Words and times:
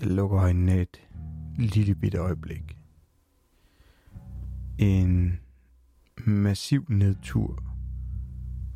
Jeg 0.00 0.10
lukker 0.10 0.38
øjnene 0.38 0.80
et 0.80 1.08
lille 1.58 1.94
bitte 1.94 2.18
øjeblik. 2.18 2.78
En 4.78 5.40
massiv 6.26 6.84
nedtur 6.88 7.62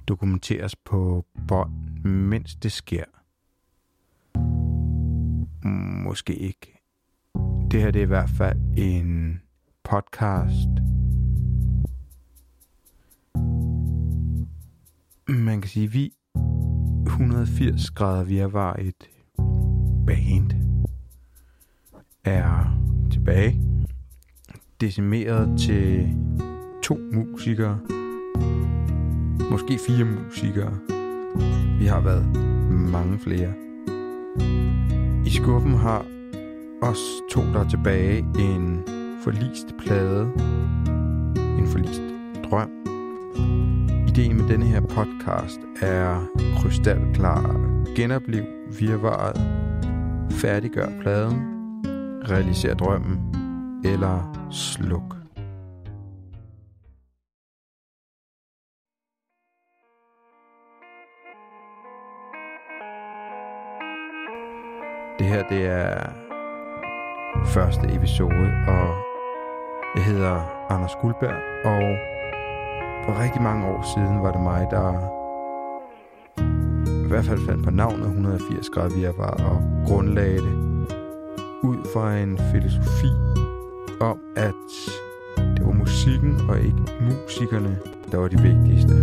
dokumenteres 0.09 0.77
på 0.77 1.27
bånd, 1.49 2.05
mens 2.05 2.57
det 2.57 2.73
sker. 2.73 3.05
Måske 6.05 6.35
ikke. 6.35 6.81
Det 7.71 7.81
her 7.81 7.91
det 7.91 7.99
er 7.99 8.05
i 8.05 8.07
hvert 8.07 8.31
fald 8.31 8.61
en 8.77 9.41
podcast. 9.85 10.69
Man 15.29 15.61
kan 15.61 15.69
sige, 15.69 15.93
vi 15.93 16.13
180 17.07 17.91
grader 17.91 18.25
vi 18.25 18.53
var 18.53 18.75
et 18.75 19.11
band 20.07 20.56
er 22.27 22.79
tilbage. 23.13 23.61
Decimeret 24.81 25.59
til 25.59 26.09
to 26.83 26.99
musikere. 27.13 27.79
Måske 29.51 29.79
fire 29.87 30.05
musikere. 30.05 30.73
Vi 31.79 31.87
har 31.87 32.01
været 32.01 32.37
mange 32.93 33.19
flere. 33.19 33.53
I 35.27 35.31
skuffen 35.31 35.75
har 35.75 36.05
os 36.83 36.99
to, 37.31 37.41
der 37.41 37.61
er 37.65 37.69
tilbage, 37.69 38.19
en 38.19 38.83
forlist 39.25 39.67
plade. 39.79 40.33
En 41.59 41.67
forlist 41.67 42.03
drøm. 42.51 42.71
Ideen 44.09 44.37
med 44.37 44.49
denne 44.49 44.67
her 44.67 44.81
podcast 44.81 45.61
er 45.83 46.27
krystalklar. 46.57 47.57
Genoplev 47.97 48.45
virvaret. 48.79 49.37
Færdiggør 50.31 50.89
pladen. 51.01 51.56
Realiser 52.31 52.75
drømmen. 52.75 53.19
Eller 53.85 54.47
sluk. 54.51 55.17
Det 65.19 65.27
her, 65.27 65.49
det 65.49 65.67
er 65.67 66.13
første 67.45 67.95
episode, 67.95 68.51
og 68.69 68.95
jeg 69.97 70.05
hedder 70.05 70.67
Anders 70.71 70.95
Guldberg, 71.01 71.41
og 71.65 71.83
for 73.05 73.23
rigtig 73.23 73.43
mange 73.43 73.67
år 73.67 73.83
siden 73.95 74.23
var 74.23 74.33
det 74.33 74.41
mig, 74.41 74.67
der 74.71 75.17
i 77.05 77.09
hvert 77.09 77.25
fald 77.25 77.47
fandt 77.47 77.65
på 77.65 77.71
navnet 77.71 78.07
180 78.07 78.69
grader 78.71 78.97
virvar 78.97 79.31
og 79.31 79.87
grundlagde 79.87 80.39
det 80.39 80.76
fra 81.97 82.19
en 82.19 82.39
filosofi 82.39 83.11
om, 84.01 84.21
at 84.37 84.65
det 85.37 85.67
var 85.67 85.73
musikken 85.73 86.51
og 86.51 86.61
ikke 86.61 86.83
musikerne, 87.01 87.79
der 88.13 88.19
var 88.19 88.29
de 88.29 88.41
vigtigste. 88.43 88.95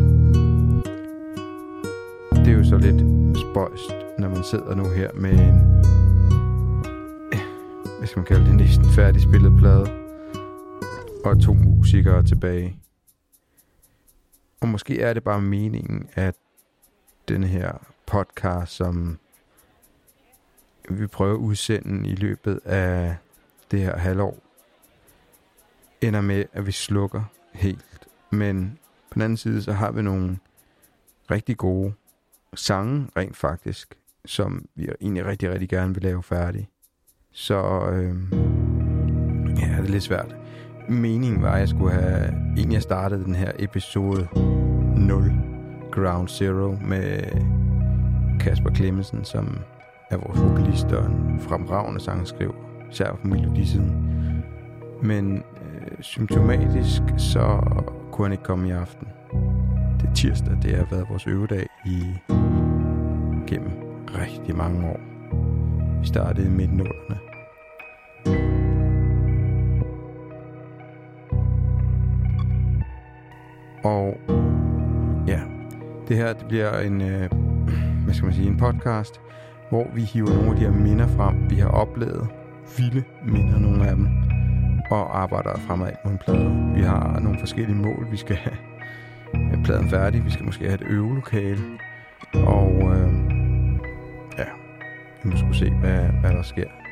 Det 2.31 2.47
er 2.53 2.57
jo 2.57 2.63
så 2.63 2.77
lidt 2.77 3.01
spøjst, 3.37 3.91
når 4.19 4.29
man 4.29 4.43
sidder 4.43 4.75
nu 4.75 4.83
her 4.89 5.09
med 5.13 5.31
en 5.31 5.83
hvad 7.97 8.07
skal 8.07 8.19
man 8.19 8.25
kalde 8.25 8.45
det, 8.45 8.55
næsten 8.55 8.85
færdigspillet 8.85 9.59
plade. 9.59 9.85
Og 11.25 11.41
to 11.41 11.53
musikere 11.53 12.23
tilbage. 12.23 12.79
Og 14.61 14.67
måske 14.67 15.01
er 15.01 15.13
det 15.13 15.23
bare 15.23 15.41
meningen, 15.41 16.09
at 16.13 16.35
den 17.27 17.43
her 17.43 17.71
podcast, 18.05 18.71
som 18.71 19.19
vi 20.89 21.07
prøver 21.07 21.33
at 21.33 21.37
udsende 21.37 22.09
i 22.09 22.15
løbet 22.15 22.59
af 22.65 23.15
det 23.71 23.79
her 23.79 23.97
halvår, 23.97 24.37
ender 26.01 26.21
med, 26.21 26.45
at 26.53 26.65
vi 26.65 26.71
slukker 26.71 27.23
helt. 27.53 28.07
Men 28.31 28.79
på 29.09 29.13
den 29.13 29.21
anden 29.21 29.37
side, 29.37 29.61
så 29.61 29.71
har 29.71 29.91
vi 29.91 30.01
nogle 30.01 30.37
rigtig 31.31 31.57
gode 31.57 31.93
sange, 32.55 33.07
rent 33.17 33.37
faktisk, 33.37 33.95
som 34.25 34.65
vi 34.75 34.89
egentlig 35.01 35.25
rigtig, 35.25 35.51
rigtig 35.51 35.69
gerne 35.69 35.93
vil 35.93 36.03
lave 36.03 36.23
færdige. 36.23 36.69
Så 37.31 37.89
øh, 37.91 38.15
ja, 39.59 39.67
det 39.67 39.85
er 39.85 39.89
lidt 39.89 40.03
svært. 40.03 40.35
Meningen 40.89 41.41
var, 41.41 41.53
at 41.53 41.59
jeg 41.59 41.69
skulle 41.69 41.91
have 41.91 42.25
egentlig 42.57 42.81
startet 42.81 43.25
den 43.25 43.35
her 43.35 43.51
episode 43.59 44.27
0, 44.35 45.31
Ground 45.91 46.27
Zero, 46.27 46.77
med 46.81 47.23
Kasper 48.39 48.73
Clemmensen, 48.75 49.25
som 49.25 49.59
er 50.09 50.17
vores 50.17 50.41
vokalist 50.41 50.85
og 50.85 51.05
en 51.05 51.39
fremragende 51.39 51.99
sangskriver, 51.99 52.53
især 52.91 53.11
på 53.11 53.27
melodisiden. 53.27 54.13
Men 55.01 55.37
øh, 55.37 55.97
symptomatisk, 56.01 57.01
så 57.17 57.59
kunne 58.11 58.25
han 58.25 58.31
ikke 58.31 58.43
komme 58.43 58.67
i 58.67 58.71
aften. 58.71 59.07
Det 60.01 60.09
er 60.09 60.13
tirsdag, 60.13 60.57
det 60.61 60.75
har 60.75 60.87
været 60.91 61.09
vores 61.09 61.27
øvedag 61.27 61.67
i 61.85 62.03
gennem 63.47 63.71
rigtig 64.07 64.55
mange 64.55 64.87
år. 64.87 64.99
Vi 65.99 66.07
startede 66.07 66.47
i 66.47 66.49
midten 66.49 66.79
af 66.81 66.87
Og 73.83 74.17
ja, 75.27 75.39
det 76.07 76.17
her 76.17 76.33
det 76.33 76.47
bliver 76.47 76.79
en, 76.79 77.01
øh, 77.01 77.29
hvad 78.03 78.13
skal 78.13 78.25
man 78.25 78.33
sige, 78.33 78.47
en 78.47 78.57
podcast, 78.57 79.21
hvor 79.73 79.87
vi 79.93 80.01
hiver 80.01 80.33
nogle 80.33 80.49
af 80.49 80.55
de 80.55 80.61
her 80.61 80.71
minder 80.71 81.07
frem, 81.07 81.49
vi 81.49 81.55
har 81.55 81.69
oplevet. 81.69 82.27
Vilde 82.77 83.03
minder, 83.25 83.59
nogle 83.59 83.87
af 83.87 83.95
dem. 83.95 84.07
Og 84.91 85.21
arbejder 85.21 85.59
fremad 85.67 85.91
på 86.03 86.09
en 86.09 86.17
plade. 86.17 86.71
Vi 86.75 86.81
har 86.81 87.19
nogle 87.19 87.39
forskellige 87.39 87.75
mål. 87.75 88.07
Vi 88.11 88.17
skal 88.17 88.35
have 88.35 89.63
pladen 89.63 89.89
færdig. 89.89 90.25
Vi 90.25 90.31
skal 90.31 90.45
måske 90.45 90.63
have 90.63 90.75
et 90.75 90.87
øvelokale. 90.89 91.61
Og 92.33 92.71
øh, 92.71 93.13
ja, 94.37 94.49
vi 95.23 95.29
må 95.29 95.37
skulle 95.37 95.57
se, 95.57 95.69
hvad, 95.69 95.99
hvad 96.21 96.31
der 96.31 96.41
sker. 96.41 96.82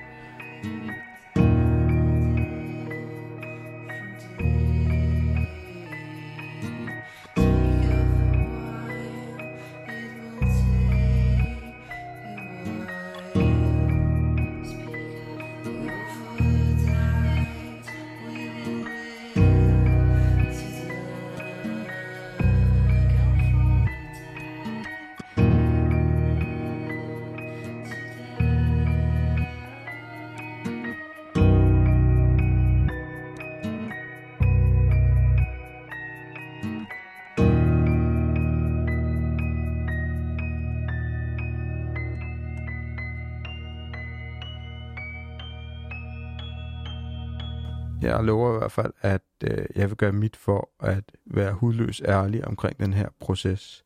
Jeg 48.02 48.24
lover 48.24 48.56
i 48.56 48.58
hvert 48.58 48.72
fald, 48.72 48.94
at 49.02 49.22
øh, 49.44 49.66
jeg 49.76 49.90
vil 49.90 49.98
gøre 49.98 50.12
mit 50.12 50.36
for 50.36 50.70
at 50.80 51.04
være 51.26 51.54
hudløs 51.54 52.02
ærlig 52.06 52.48
omkring 52.48 52.80
den 52.80 52.94
her 52.94 53.10
proces. 53.20 53.86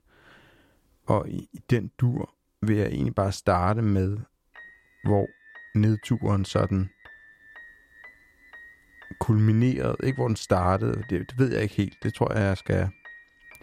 Og 1.06 1.30
i, 1.30 1.50
i 1.54 1.60
den 1.70 1.92
dur 2.00 2.34
vil 2.62 2.78
jeg 2.78 2.88
egentlig 2.88 3.16
bare 3.16 3.32
starte 3.32 3.82
med, 3.82 4.18
hvor 5.04 5.28
nedturen 5.76 6.46
sådan 6.46 6.90
kulminerede. 9.20 9.96
Ikke 10.04 10.18
hvor 10.18 10.28
den 10.28 10.36
startede, 10.36 11.04
det, 11.10 11.30
det 11.30 11.38
ved 11.38 11.54
jeg 11.54 11.62
ikke 11.64 11.76
helt. 11.76 11.98
Det 12.04 12.14
tror 12.14 12.34
jeg, 12.34 12.42
jeg 12.42 12.58
skal 12.58 12.90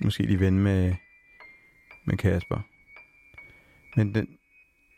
måske 0.03 0.23
lige 0.23 0.41
vende 0.41 0.59
med, 0.59 0.95
med 2.07 2.17
Kasper. 2.17 2.61
Men 3.97 4.15
den, 4.15 4.29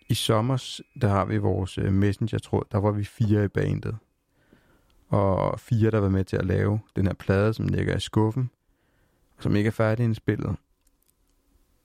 i 0.09 0.15
sommer, 0.15 0.81
der 1.01 1.09
har 1.09 1.25
vi 1.25 1.37
vores 1.37 1.79
øh, 1.79 1.93
messenger-tråd, 1.93 2.65
der 2.73 2.79
var 2.79 2.91
vi 2.91 3.05
fire 3.05 3.45
i 3.45 3.49
bandet 3.49 3.99
og 5.15 5.61
fire, 5.61 5.91
der 5.91 5.99
var 5.99 6.09
med 6.09 6.25
til 6.25 6.37
at 6.37 6.47
lave 6.47 6.81
den 6.97 7.07
her 7.07 7.15
plade, 7.15 7.55
som 7.55 7.67
ligger 7.67 7.97
i 7.97 8.01
skuffen, 8.01 8.51
som 9.41 9.57
ikke 9.57 9.69
er 9.69 9.73
færdig 9.73 10.05
indspillet. 10.05 10.57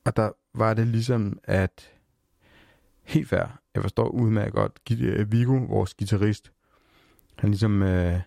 Og 0.05 0.15
der 0.15 0.31
var 0.53 0.73
det 0.73 0.87
ligesom, 0.87 1.39
at 1.43 1.91
helt 3.03 3.29
fair, 3.29 3.59
jeg 3.73 3.81
forstår 3.81 4.07
udmærket 4.07 4.53
godt, 4.53 4.79
øh, 4.91 5.31
Vigo, 5.31 5.53
vores 5.53 5.93
guitarist, 5.93 6.51
han 7.35 7.49
ligesom 7.49 7.83
øh, 7.83 8.19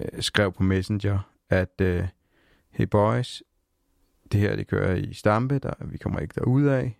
øh, 0.00 0.22
skrev 0.22 0.52
på 0.52 0.62
Messenger, 0.62 1.18
at 1.50 1.80
øh, 1.80 2.08
hey 2.70 2.84
boys, 2.84 3.42
det 4.32 4.40
her 4.40 4.56
det 4.56 4.66
kører 4.66 4.94
i 4.94 5.12
stampe, 5.12 5.58
der, 5.58 5.74
vi 5.80 5.98
kommer 5.98 6.20
ikke 6.20 6.34
derud 6.40 6.64
af. 6.64 6.98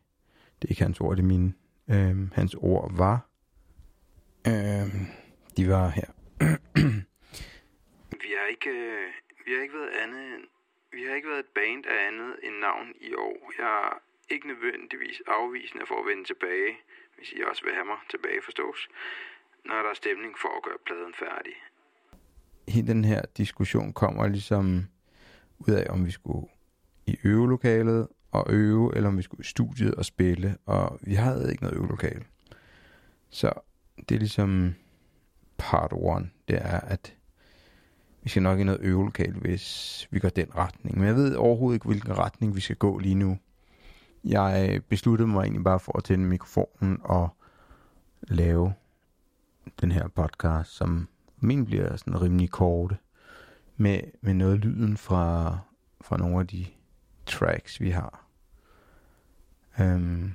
Det 0.62 0.68
er 0.68 0.72
ikke 0.72 0.82
hans 0.82 1.00
ord, 1.00 1.16
det 1.16 1.22
er 1.22 1.26
mine. 1.26 1.52
Øh, 1.88 2.32
hans 2.32 2.54
ord 2.58 2.96
var, 2.96 3.28
Øh, 4.46 4.94
de 5.56 5.68
var 5.68 5.88
her. 5.88 6.06
Ikke, 8.54 8.70
øh, 8.70 9.08
vi 9.44 9.50
har 9.54 9.62
ikke 9.62 9.78
været 9.80 9.94
andet 10.02 10.22
end, 10.34 10.44
vi 10.96 11.00
har 11.06 11.14
ikke 11.14 11.28
været 11.28 11.44
et 11.46 11.54
band 11.58 11.86
af 11.86 11.98
andet 12.08 12.32
end 12.42 12.56
navn 12.68 12.88
i 13.08 13.14
år. 13.14 13.52
Jeg 13.58 13.72
er 13.88 14.02
ikke 14.34 14.46
nødvendigvis 14.52 15.22
afvisende 15.26 15.86
for 15.86 15.96
at 16.00 16.06
vende 16.10 16.24
tilbage, 16.24 16.72
hvis 17.16 17.32
I 17.32 17.38
også 17.50 17.62
vil 17.64 17.74
have 17.74 17.88
mig 17.92 17.98
tilbage 18.10 18.40
forstås, 18.42 18.88
når 19.64 19.74
der 19.82 19.90
er 19.90 19.94
stemning 19.94 20.34
for 20.42 20.50
at 20.56 20.62
gøre 20.62 20.80
pladen 20.86 21.14
færdig. 21.24 21.54
Hele 22.68 22.86
den 22.86 23.04
her 23.04 23.22
diskussion 23.36 23.92
kommer 23.92 24.28
ligesom 24.28 24.66
ud 25.58 25.74
af, 25.74 25.86
om 25.94 26.06
vi 26.06 26.10
skulle 26.10 26.46
i 27.06 27.16
øvelokalet 27.24 28.08
og 28.32 28.44
øve, 28.48 28.96
eller 28.96 29.08
om 29.08 29.18
vi 29.18 29.22
skulle 29.22 29.40
i 29.40 29.52
studiet 29.56 29.94
og 29.94 30.04
spille, 30.04 30.56
og 30.66 30.98
vi 31.02 31.14
havde 31.14 31.50
ikke 31.50 31.62
noget 31.62 31.76
øvelokale. 31.76 32.24
Så 33.30 33.52
det 34.08 34.14
er 34.14 34.18
ligesom 34.18 34.74
part 35.58 35.92
one, 35.92 36.30
det 36.48 36.56
er, 36.56 36.80
at 36.80 37.16
vi 38.24 38.28
skal 38.28 38.42
nok 38.42 38.60
i 38.60 38.64
noget 38.64 38.80
øvelokale, 38.80 39.32
hvis 39.32 40.08
vi 40.10 40.18
går 40.18 40.28
den 40.28 40.56
retning. 40.56 40.98
Men 40.98 41.06
jeg 41.06 41.16
ved 41.16 41.34
overhovedet 41.36 41.76
ikke, 41.76 41.86
hvilken 41.86 42.18
retning 42.18 42.56
vi 42.56 42.60
skal 42.60 42.76
gå 42.76 42.98
lige 42.98 43.14
nu. 43.14 43.38
Jeg 44.24 44.70
øh, 44.70 44.80
besluttede 44.80 45.28
mig 45.28 45.42
egentlig 45.42 45.64
bare 45.64 45.80
for 45.80 45.98
at 45.98 46.04
tænde 46.04 46.26
mikrofonen 46.26 46.98
og 47.02 47.28
lave 48.22 48.74
den 49.80 49.92
her 49.92 50.08
podcast, 50.08 50.70
som 50.70 51.08
min 51.38 51.64
bliver 51.64 51.96
sådan 51.96 52.22
rimelig 52.22 52.50
korte, 52.50 52.96
med, 53.76 54.00
med 54.20 54.34
noget 54.34 54.58
lyden 54.58 54.96
fra, 54.96 55.58
fra 56.00 56.16
nogle 56.16 56.40
af 56.40 56.46
de 56.46 56.66
tracks, 57.26 57.80
vi 57.80 57.90
har. 57.90 58.26
Um, 59.78 60.34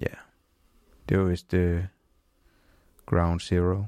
ja, 0.00 0.06
yeah. 0.06 0.16
det 1.08 1.18
var 1.18 1.24
vist 1.24 1.54
uh, 1.54 1.84
Ground 3.06 3.40
Zero. 3.40 3.84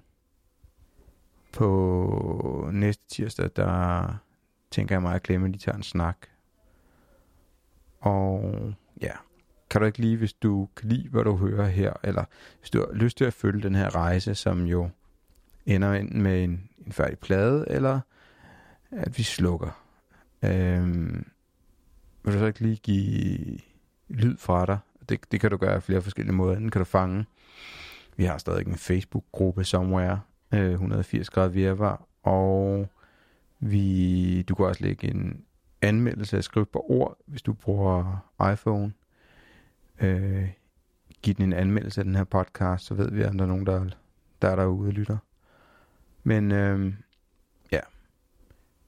På 1.52 2.70
næste 2.72 3.04
tirsdag, 3.08 3.50
der 3.56 4.04
tænker 4.70 4.94
jeg 4.94 5.02
mig 5.02 5.14
at 5.14 5.22
glemme, 5.22 5.46
at 5.46 5.54
de 5.54 5.58
tager 5.58 5.76
en 5.76 5.82
snak. 5.82 6.16
Og 8.00 8.54
ja, 9.02 9.12
kan 9.70 9.80
du 9.80 9.86
ikke 9.86 9.98
lige, 9.98 10.16
hvis 10.16 10.32
du 10.32 10.68
kan 10.76 10.88
lide, 10.88 11.08
hvad 11.08 11.24
du 11.24 11.36
hører 11.36 11.66
her, 11.66 11.92
eller 12.04 12.24
hvis 12.58 12.70
du 12.70 12.78
har 12.78 12.92
lyst 12.92 13.16
til 13.16 13.24
at 13.24 13.32
følge 13.32 13.62
den 13.62 13.74
her 13.74 13.94
rejse, 13.94 14.34
som 14.34 14.64
jo 14.64 14.90
ender 15.66 15.92
enten 15.92 16.22
med 16.22 16.44
en, 16.44 16.68
en 16.86 16.92
færdig 16.92 17.18
plade, 17.18 17.64
eller 17.68 18.00
at 18.90 19.18
vi 19.18 19.22
slukker. 19.22 19.84
Øhm, 20.42 21.26
vil 22.22 22.34
du 22.34 22.38
så 22.38 22.46
ikke 22.46 22.60
lige 22.60 22.76
give 22.76 23.58
lyd 24.08 24.36
fra 24.36 24.66
dig? 24.66 24.78
Det, 25.08 25.32
det 25.32 25.40
kan 25.40 25.50
du 25.50 25.56
gøre 25.56 25.74
af 25.74 25.82
flere 25.82 26.02
forskellige 26.02 26.34
måder. 26.34 26.56
Enten 26.56 26.70
kan 26.70 26.78
du 26.80 26.84
fange. 26.84 27.26
Vi 28.16 28.24
har 28.24 28.38
stadig 28.38 28.66
en 28.66 28.76
Facebook-gruppe 28.76 29.64
somewhere, 29.64 30.20
øh, 30.54 30.70
180 30.70 31.30
grader 31.30 31.48
virvar, 31.48 32.06
og 32.22 32.88
vi, 33.58 34.42
du 34.42 34.54
kan 34.54 34.66
også 34.66 34.84
lægge 34.84 35.10
en 35.10 35.44
anmeldelse 35.82 36.36
af 36.36 36.44
skrive 36.44 36.66
på 36.66 36.84
ord, 36.88 37.18
hvis 37.26 37.42
du 37.42 37.52
bruger 37.52 38.26
iPhone. 38.52 38.92
Øh, 40.00 40.48
giv 41.22 41.34
den 41.34 41.44
en 41.44 41.52
anmeldelse 41.52 42.00
af 42.00 42.04
den 42.04 42.14
her 42.14 42.24
podcast, 42.24 42.84
så 42.84 42.94
ved 42.94 43.10
vi, 43.10 43.22
at 43.22 43.32
der 43.32 43.42
er 43.42 43.46
nogen, 43.46 43.66
der, 43.66 43.90
der 44.42 44.48
er 44.48 44.56
derude 44.56 44.88
og 44.88 44.92
lytter. 44.92 45.16
Men 46.22 46.52
øh, 46.52 46.94
ja, 47.72 47.80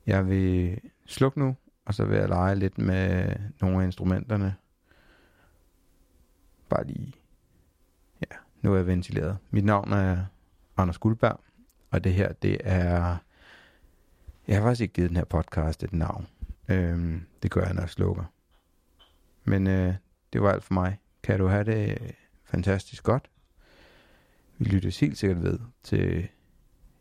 jeg 0.07 0.29
vil 0.29 0.81
slukke 1.07 1.39
nu, 1.39 1.57
og 1.85 1.95
så 1.95 2.05
vil 2.05 2.19
jeg 2.19 2.29
lege 2.29 2.55
lidt 2.55 2.79
med 2.79 3.35
nogle 3.61 3.81
af 3.81 3.85
instrumenterne. 3.85 4.55
Bare 6.69 6.85
lige, 6.85 7.13
ja, 8.21 8.37
nu 8.63 8.73
er 8.73 8.77
jeg 8.77 8.87
ventileret. 8.87 9.39
Mit 9.51 9.65
navn 9.65 9.93
er 9.93 10.25
Anders 10.77 10.99
Guldberg, 10.99 11.41
og 11.91 12.05
det 12.05 12.15
her, 12.15 12.33
det 12.33 12.59
er, 12.65 13.17
jeg 14.49 14.57
har 14.57 14.63
faktisk 14.63 14.81
ikke 14.81 14.95
givet 14.95 15.09
den 15.09 15.17
her 15.17 15.25
podcast 15.25 15.85
et 15.85 15.93
navn. 15.93 16.27
Øhm, 16.69 17.27
det 17.43 17.51
gør 17.51 17.65
jeg, 17.65 17.75
når 17.75 17.83
jeg 17.83 17.91
slukker. 17.91 18.25
Men 19.45 19.67
øh, 19.67 19.95
det 20.33 20.43
var 20.43 20.53
alt 20.53 20.65
for 20.65 20.75
mig. 20.75 20.99
Kan 21.23 21.39
du 21.39 21.47
have 21.47 21.65
det 21.65 21.99
fantastisk 22.45 23.03
godt? 23.03 23.31
Vi 24.59 24.65
lyttes 24.65 25.01
helt 25.01 25.19
sikkert 25.19 25.43
ved 25.43 25.59
til 25.83 26.29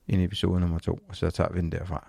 en 0.08 0.20
episode 0.20 0.60
nummer 0.60 0.80
to, 0.80 1.00
og 1.10 1.16
så 1.16 1.30
tager 1.32 1.54
vi 1.54 1.60
den 1.60 1.72
derfra. 1.72 2.08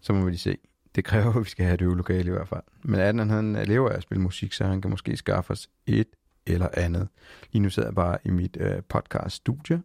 Så 0.00 0.12
må 0.12 0.24
vi 0.24 0.30
lige 0.30 0.38
se. 0.38 0.58
Det 0.94 1.04
kræver, 1.04 1.36
at 1.36 1.44
vi 1.44 1.48
skal 1.48 1.64
have 1.64 1.74
et 1.74 1.82
øvelokale 1.82 2.28
i 2.28 2.32
hvert 2.32 2.48
fald. 2.48 2.62
Men 2.82 3.00
Adnan, 3.00 3.30
han 3.30 3.52
lever 3.52 3.90
af 3.90 3.96
at 3.96 4.02
spille 4.02 4.22
musik, 4.22 4.52
så 4.52 4.64
han 4.64 4.80
kan 4.80 4.90
måske 4.90 5.16
skaffe 5.16 5.50
os 5.50 5.70
et 5.86 6.08
eller 6.46 6.68
andet. 6.72 7.08
Lige 7.52 7.62
nu 7.62 7.70
sidder 7.70 7.88
jeg 7.88 7.94
bare 7.94 8.18
i 8.24 8.30
mit 8.30 8.56
øh, 8.60 8.82
podcast-studie. 8.82 9.82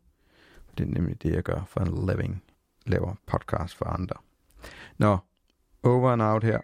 Det 0.77 0.87
er 0.87 0.91
nemlig 0.91 1.21
det, 1.21 1.33
jeg 1.33 1.43
gør 1.43 1.63
for 1.67 1.79
en 1.79 2.07
living. 2.07 2.43
Laver 2.85 3.15
podcast 3.25 3.75
for 3.75 3.85
andre. 3.85 4.15
Nå, 4.97 5.17
over 5.83 6.11
and 6.11 6.21
out 6.21 6.43
her. 6.43 6.61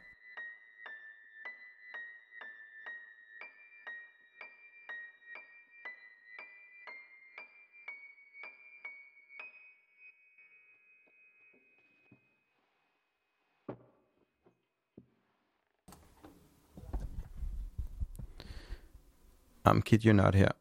I'm 19.65 19.81
kid 19.81 20.05
you 20.05 20.13
not 20.13 20.35
her. 20.35 20.51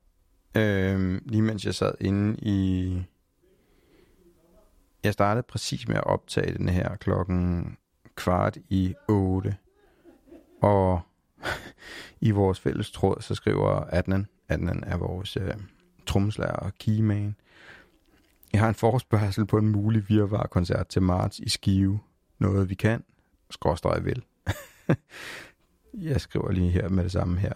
Øhm, 0.55 1.23
lige 1.27 1.43
mens 1.43 1.65
jeg 1.65 1.75
sad 1.75 1.93
inde 2.01 2.37
i... 2.43 3.05
Jeg 5.05 5.13
startede 5.13 5.43
præcis 5.43 5.89
med 5.89 5.97
at 5.97 6.05
optage 6.05 6.59
den 6.59 6.69
her 6.69 6.97
klokken 6.97 7.77
kvart 8.15 8.57
i 8.69 8.95
8. 9.09 9.57
Og 10.63 11.01
i 12.21 12.31
vores 12.31 12.61
fælles 12.61 12.91
tråd, 12.91 13.17
så 13.21 13.35
skriver 13.35 13.85
Adnan, 13.93 14.27
Adnan 14.49 14.85
er 14.87 14.97
vores 14.97 15.37
øh, 15.37 15.55
trommeslager 16.07 16.53
og 16.53 16.73
keyman. 16.75 17.37
Jeg 18.53 18.61
har 18.61 18.69
en 18.69 18.75
forespørgsel 18.75 19.47
på 19.47 19.59
en 19.59 19.69
mulig 19.69 20.09
virvar-koncert 20.09 20.89
til 20.89 21.03
marts 21.03 21.39
i 21.39 21.49
Skive. 21.49 22.01
Noget 22.39 22.71
vi 22.71 22.75
kan, 22.75 23.05
skråstrej 23.51 23.99
vil. 23.99 24.25
jeg 26.11 26.21
skriver 26.21 26.51
lige 26.51 26.71
her 26.71 26.89
med 26.89 27.05
det 27.05 27.13
samme 27.13 27.39
her 27.39 27.53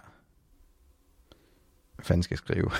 fanden 2.03 2.23
skal 2.23 2.35
jeg 2.35 2.37
skrive? 2.37 2.71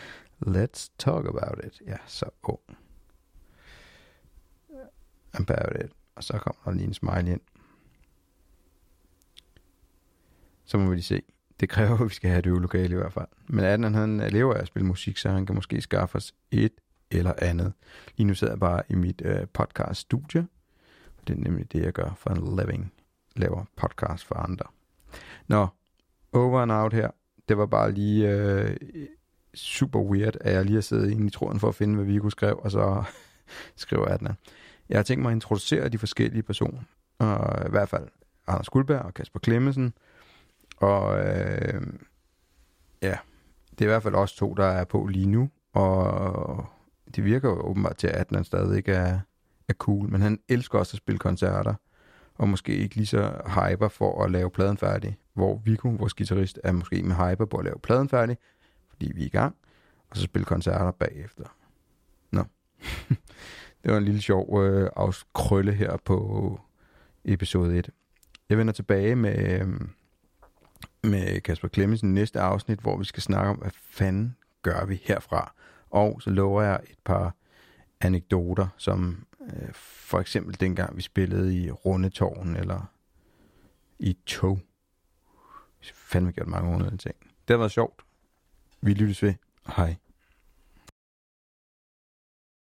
Let's 0.56 0.90
talk 0.98 1.26
about 1.26 1.64
it. 1.64 1.82
Ja, 1.86 1.96
så 2.06 2.26
ung. 2.42 2.81
About 5.34 5.84
it. 5.84 5.92
Og 6.14 6.24
så 6.24 6.32
kommer 6.38 6.60
der 6.64 6.70
lige 6.72 6.86
en 6.86 6.94
smile 6.94 7.32
ind. 7.32 7.40
Så 10.64 10.78
må 10.78 10.88
vi 10.88 10.94
lige 10.94 11.04
se. 11.04 11.22
Det 11.60 11.68
kræver, 11.68 11.98
at 11.98 12.08
vi 12.08 12.14
skal 12.14 12.30
have 12.30 12.38
et 12.38 12.46
øvelokale 12.46 12.94
i 12.94 12.96
hvert 12.96 13.12
fald. 13.12 13.26
Men 13.46 13.64
Adnan, 13.64 13.94
han 13.94 14.20
øh, 14.20 14.32
lever 14.32 14.54
af 14.54 14.60
at 14.60 14.66
spille 14.66 14.86
musik, 14.86 15.16
så 15.16 15.28
han 15.28 15.46
kan 15.46 15.54
måske 15.54 15.80
skaffe 15.80 16.16
os 16.16 16.34
et 16.50 16.72
eller 17.10 17.32
andet. 17.38 17.72
Lige 18.16 18.26
nu 18.26 18.34
sidder 18.34 18.52
jeg 18.52 18.60
bare 18.60 18.82
i 18.88 18.94
mit 18.94 19.22
øh, 19.24 19.46
podcast-studie. 19.46 20.46
Det 21.26 21.36
er 21.36 21.40
nemlig 21.40 21.72
det, 21.72 21.82
jeg 21.82 21.92
gør 21.92 22.14
for 22.16 22.30
en 22.30 22.56
living. 22.56 22.92
Laver 23.36 23.64
podcast 23.76 24.24
for 24.24 24.34
andre. 24.34 24.66
Nå, 25.48 25.66
over 26.32 26.60
and 26.60 26.72
out 26.72 26.92
her 26.92 27.10
det 27.48 27.58
var 27.58 27.66
bare 27.66 27.92
lige 27.92 28.28
øh, 28.30 28.76
super 29.54 30.00
weird, 30.00 30.36
at 30.40 30.54
jeg 30.54 30.64
lige 30.64 30.74
har 30.74 30.80
siddet 30.80 31.10
inde 31.10 31.26
i 31.26 31.30
tråden 31.30 31.60
for 31.60 31.68
at 31.68 31.74
finde, 31.74 31.94
hvad 31.94 32.04
Vigo 32.04 32.30
skrev, 32.30 32.60
og 32.62 32.70
så 32.70 33.04
skriver 33.76 34.08
Adna. 34.08 34.34
Jeg 34.92 34.98
har 34.98 35.02
tænkt 35.02 35.22
mig 35.22 35.30
at 35.30 35.36
introducere 35.36 35.88
de 35.88 35.98
forskellige 35.98 36.42
personer. 36.42 36.80
Og 37.18 37.66
i 37.66 37.70
hvert 37.70 37.88
fald 37.88 38.08
Anders 38.46 38.68
Guldberg 38.68 39.00
og 39.00 39.14
Kasper 39.14 39.40
Klemmesen. 39.40 39.92
Og 40.76 41.18
øh, 41.18 41.82
ja, 43.02 43.18
det 43.70 43.80
er 43.80 43.84
i 43.84 43.92
hvert 43.92 44.02
fald 44.02 44.14
også 44.14 44.36
to, 44.36 44.54
der 44.54 44.64
er 44.64 44.84
på 44.84 45.06
lige 45.06 45.26
nu. 45.26 45.50
Og 45.72 46.66
det 47.16 47.24
virker 47.24 47.48
jo 47.48 47.60
åbenbart 47.60 47.96
til, 47.96 48.06
at 48.06 48.26
han 48.34 48.44
stadig 48.44 48.88
er, 48.88 49.20
er 49.68 49.74
cool. 49.74 50.10
Men 50.10 50.22
han 50.22 50.38
elsker 50.48 50.78
også 50.78 50.94
at 50.94 50.98
spille 50.98 51.18
koncerter. 51.18 51.74
Og 52.34 52.48
måske 52.48 52.76
ikke 52.76 52.96
lige 52.96 53.06
så 53.06 53.32
hyper 53.46 53.88
for 53.88 54.24
at 54.24 54.30
lave 54.30 54.50
pladen 54.50 54.76
færdig 54.76 55.18
hvor 55.34 55.60
Viggo, 55.64 55.88
vores 55.88 56.14
guitarist, 56.14 56.60
er 56.64 56.72
måske 56.72 57.02
med 57.02 57.14
hyper 57.16 57.44
på 57.44 57.56
at 57.56 57.64
lave 57.64 57.78
pladen 57.82 58.08
færdig, 58.08 58.38
fordi 58.88 59.12
vi 59.14 59.22
er 59.22 59.26
i 59.26 59.28
gang, 59.28 59.56
og 60.10 60.16
så 60.16 60.22
spille 60.22 60.44
koncerter 60.44 60.90
bagefter. 60.90 61.44
Nå. 62.30 62.44
det 63.84 63.92
var 63.92 63.98
en 63.98 64.04
lille 64.04 64.22
sjov 64.22 64.62
øh, 64.62 64.90
afskrølle 64.96 65.72
her 65.72 65.96
på 65.96 66.60
episode 67.24 67.78
1. 67.78 67.90
Jeg 68.48 68.58
vender 68.58 68.72
tilbage 68.72 69.16
med, 69.16 69.60
øh, 69.60 69.68
med 71.02 71.40
Kasper 71.40 71.68
Klemmensen 71.68 72.14
næste 72.14 72.40
afsnit, 72.40 72.78
hvor 72.78 72.96
vi 72.96 73.04
skal 73.04 73.22
snakke 73.22 73.50
om, 73.50 73.56
hvad 73.56 73.70
fanden 73.74 74.36
gør 74.62 74.84
vi 74.84 75.02
herfra. 75.04 75.52
Og 75.90 76.22
så 76.22 76.30
lover 76.30 76.62
jeg 76.62 76.80
et 76.90 76.98
par 77.04 77.34
anekdoter, 78.00 78.68
som 78.76 79.26
øh, 79.40 79.72
for 79.72 80.20
eksempel 80.20 80.60
dengang 80.60 80.96
vi 80.96 81.02
spillede 81.02 81.56
i 81.56 81.70
Rundetårn, 81.70 82.56
eller 82.56 82.90
i 83.98 84.16
tog 84.26 84.60
Vi 85.80 85.86
fandme 85.94 86.32
gjort 86.32 86.48
mange 86.48 86.74
underlige 86.74 86.98
ting. 86.98 87.14
Det 87.20 87.54
har 87.54 87.58
været 87.58 87.72
sjovt. 87.72 88.02
Vi 88.80 88.94
lyttes 88.94 89.22
ved. 89.22 89.34
Hej. 89.76 89.96